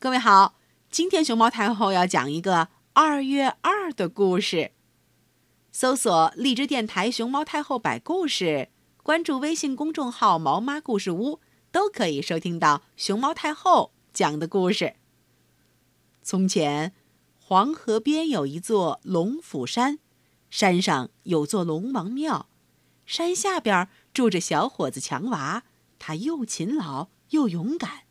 [0.00, 0.54] 各位好，
[0.92, 4.70] 今天熊猫太后要讲一个二月二的故事。
[5.72, 8.68] 搜索荔枝电台熊猫太后摆故事，
[9.02, 11.40] 关注微信公众号“毛妈故事屋”，
[11.72, 14.94] 都可以收听到熊猫太后讲的故事。
[16.22, 16.94] 从前，
[17.40, 19.98] 黄河边有一座龙虎山，
[20.48, 22.48] 山上有座龙王庙，
[23.04, 25.64] 山下边住着小伙子强娃，
[25.98, 28.04] 他又勤劳又勇敢。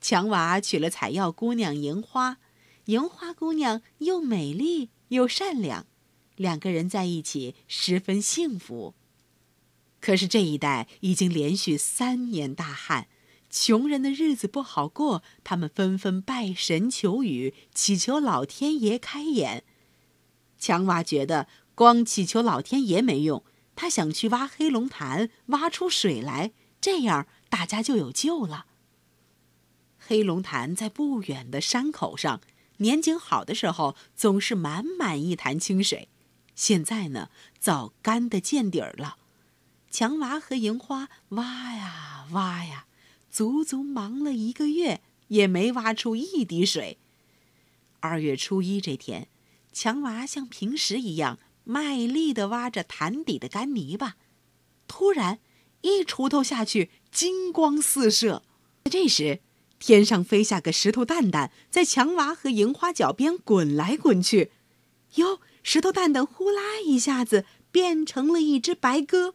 [0.00, 2.38] 强娃娶了采药姑娘银花，
[2.86, 5.86] 银花姑娘又美丽又善良，
[6.36, 8.94] 两个人在一起十分幸福。
[10.00, 13.08] 可是这一带已经连续三年大旱，
[13.50, 19.64] 穷人的日子不好过，他们纷纷拜神求雨，祈求老天爷开眼。
[20.56, 23.42] 强娃觉得光祈求老天爷没用，
[23.74, 28.66] 他想去挖黑龙潭，挖出水来，这样大家就有救了。
[30.08, 32.40] 黑龙潭在不远的山口上，
[32.78, 36.08] 年景好的时候总是满满一潭清水。
[36.54, 39.18] 现在呢，早干得见底儿了。
[39.90, 42.86] 强娃和银花挖呀挖呀，
[43.30, 46.96] 足足忙了一个月，也没挖出一滴水。
[48.00, 49.28] 二月初一这天，
[49.74, 54.16] 强娃像平时一样卖力地挖着潭底的干泥巴，
[54.86, 55.38] 突然
[55.82, 58.42] 一锄头下去，金光四射。
[58.90, 59.42] 这时，
[59.78, 64.50] 天上飞下个石头蛋蛋，在强娃和银花脚边滚来滚去。
[65.14, 69.34] 哟，石头蛋蛋呼啦一下子变成了一只白鸽。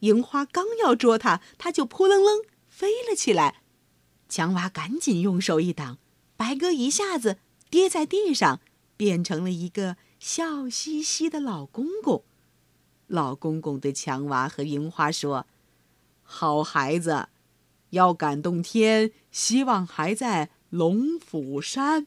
[0.00, 3.62] 银花刚要捉它，它就扑棱棱飞了起来。
[4.28, 5.98] 强娃赶紧用手一挡，
[6.36, 7.38] 白鸽一下子
[7.70, 8.60] 跌在地上，
[8.96, 12.24] 变成了一个笑嘻嘻的老公公。
[13.06, 15.46] 老公公对强娃和银花说
[16.24, 17.28] ：“好孩子。”
[17.92, 22.06] 要感动天，希望还在龙府山。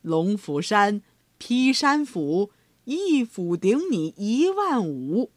[0.00, 1.02] 龙府山
[1.38, 2.52] 劈山斧，
[2.84, 5.32] 一斧顶你一万五。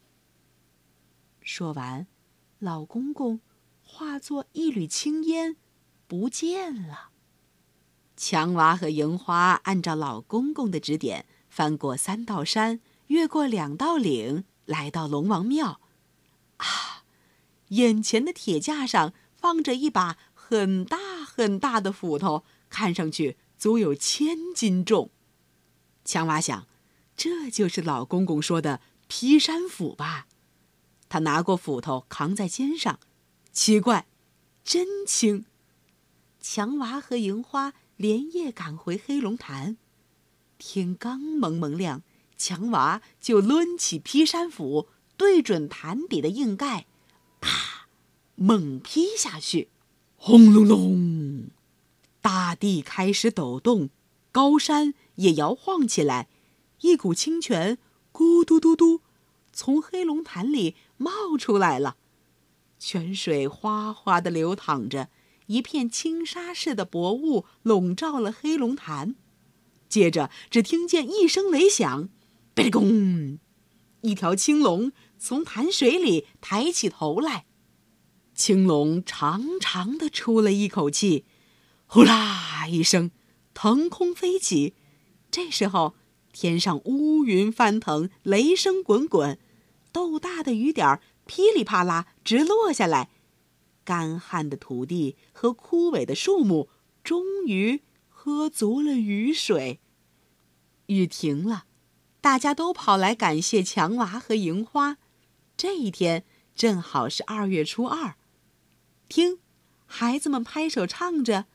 [1.41, 2.05] 说完，
[2.59, 3.41] 老公公
[3.83, 5.57] 化作一缕青烟，
[6.07, 7.09] 不见了。
[8.15, 15.81] 强娃和银花按照老公公的指点，翻过三道山，越过两道岭，来到龙王庙。
[16.57, 17.03] 啊，
[17.69, 19.11] 眼前的铁架上。
[19.39, 25.09] 放着一把很大很大的斧头，看上去足有千斤重。
[26.03, 26.67] 强娃想，
[27.16, 30.27] 这就是老公公说的劈山斧吧？
[31.07, 33.00] 他拿过斧头扛在肩上，
[33.53, 34.07] 奇怪，
[34.63, 35.45] 真轻。
[36.41, 39.77] 强娃和银花连夜赶回黑龙潭，
[40.57, 42.03] 天刚蒙蒙亮，
[42.38, 46.85] 强娃就抡起劈山斧，对准潭底的硬盖，
[48.41, 49.67] 猛劈下去，
[50.16, 51.47] 轰隆隆，
[52.22, 53.89] 大地开始抖动，
[54.31, 56.29] 高山也摇晃起来，
[56.79, 57.77] 一股清泉
[58.13, 59.01] 咕嘟嘟嘟
[59.51, 61.97] 从黑龙潭里冒出来了，
[62.79, 65.09] 泉水哗哗地流淌着，
[65.47, 69.16] 一片轻纱似的薄雾笼罩了黑龙潭。
[69.89, 72.07] 接着，只听见一声雷响，
[72.53, 73.38] 贝哩公，
[74.00, 77.47] 一条青龙从潭水里抬起头来。
[78.39, 81.25] 青龙长长的出了一口气，
[81.88, 83.11] 呼啦一声，
[83.53, 84.75] 腾空飞起。
[85.29, 85.95] 这时候，
[86.31, 89.38] 天上乌云翻腾，雷声滚滚，
[89.91, 93.09] 豆大的雨点噼里啪啦直落下来。
[93.83, 96.69] 干旱的土地和枯萎的树木
[97.03, 99.81] 终于喝足了雨水。
[100.85, 101.66] 雨停了，
[102.21, 104.97] 大家都跑来感谢强娃和银花。
[105.57, 106.23] 这一天
[106.56, 108.16] 正好是二月初二。
[109.09, 109.39] 听，
[109.87, 111.45] 孩子们拍手唱着：“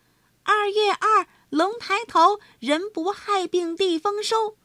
[0.42, 4.56] 二月二，龙抬头，人不害病地丰收。”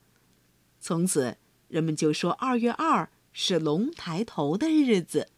[0.82, 5.30] 从此，人们就说二月二是龙抬头的日子。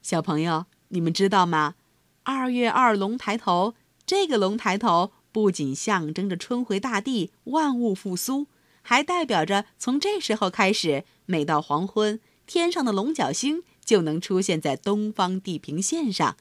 [0.00, 1.74] 小朋友，你们知道吗？
[2.22, 3.74] 二月二龙抬头，
[4.06, 8.46] 这个龙抬头不仅象征着春回大地、万物复苏，
[8.80, 16.36] 还代表着从这时候开始，每到黄昏，天上的龙角星就能出现在东方地平线上。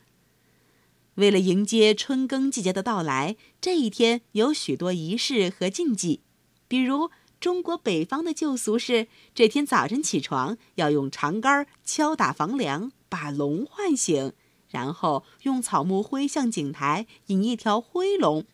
[1.16, 6.22] 为了迎接春耕季节的到来，这一天有许多仪式和禁忌。
[6.68, 14.34] 比如，中国北方的旧俗是，这天早晨起床要用长杆敲打房梁，把龙唤醒，
[14.70, 18.46] 然后用草木灰向井台引一条灰龙，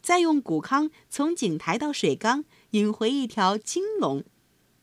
[0.00, 4.24] 再用谷糠从井台到水缸引回一条金龙。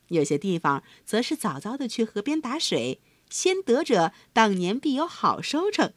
[0.09, 3.01] 有些地方则是早早的去河边打水，
[3.31, 5.91] 先得者当年必有好收成。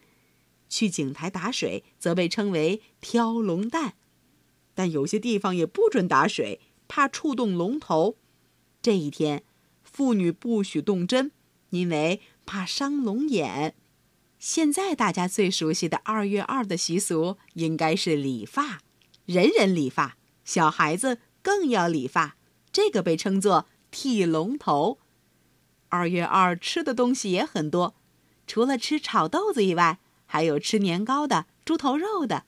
[0.69, 3.95] 去井台打水则被称为挑龙蛋。
[4.75, 8.17] 但有些地方也不准打水，怕触动龙头。
[8.81, 9.43] 这一天，
[9.83, 11.33] 妇女不许动针，
[11.71, 13.75] 因为怕伤龙眼。
[14.39, 18.83] 现在大家最熟悉的二月二的习俗，应该是理发，
[19.27, 22.37] 人人理发，小孩子更要理发，
[22.71, 24.99] 这个被称作剃龙头。
[25.89, 27.97] 二月二吃的东西也很多，
[28.47, 32.45] 除了吃炒豆子以外，还有吃年糕的、猪头肉的。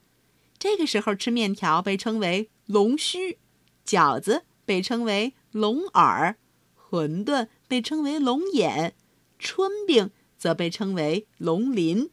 [0.59, 3.39] 这个时候吃面条被称为龙须，
[3.85, 6.37] 饺子被称为龙耳，
[6.77, 8.95] 馄饨被称为龙眼，
[9.39, 12.11] 春饼则被称为龙鳞。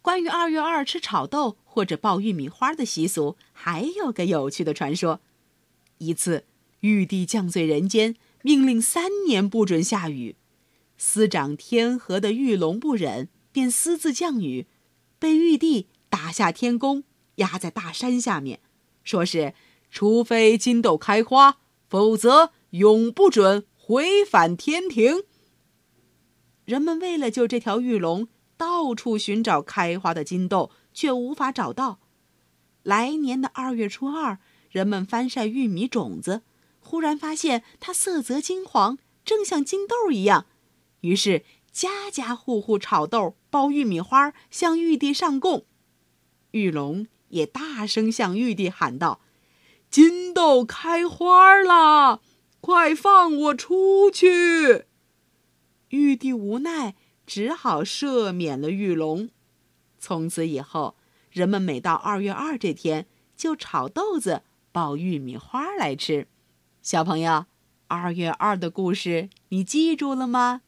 [0.00, 5.20] 关于二月二吃炒豆或者爆玉米花的习俗，还有个有趣的传说：
[5.98, 6.46] 一次，
[6.80, 8.16] 玉帝降罪人间。
[8.44, 10.34] 命令三年不准下雨，
[10.98, 14.66] 司掌天河的玉龙不忍，便私自降雨，
[15.18, 17.04] 被玉帝打下天宫，
[17.36, 18.60] 压在大山下面，
[19.04, 19.54] 说是
[19.90, 21.58] 除非金豆开花，
[21.88, 25.22] 否则永不准回返天庭。
[26.64, 32.00] 人们为了救这条玉龙，到处寻找开花的金豆，却无法找到。
[32.82, 34.38] 来年的二月初二，
[34.70, 36.42] 人们翻晒玉米种子。
[36.80, 40.46] 忽然发现它色泽金黄，正像金豆一样，
[41.00, 45.64] 于是家家户户炒豆、包玉米花，向玉帝上供。
[46.50, 49.20] 玉龙也大声向玉帝喊道
[49.90, 52.20] ：“金豆开花了，
[52.60, 54.84] 快放我出去！”
[55.88, 56.94] 玉帝无奈，
[57.26, 59.30] 只好赦免了玉龙。
[59.98, 60.96] 从此以后，
[61.30, 64.42] 人们每到二月二这天，就炒豆子、
[64.72, 66.28] 包玉米花来吃。
[66.82, 67.46] 小朋友，
[67.86, 70.62] 二月二的故事你记住了吗？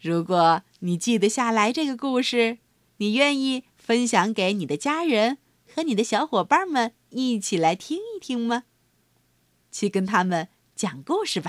[0.00, 2.58] 如果你记得下来这个故事，
[2.96, 5.38] 你愿意分享给你的家人
[5.74, 8.64] 和你的小伙伴们一起来听一听吗？
[9.70, 11.48] 去跟他们讲故事吧。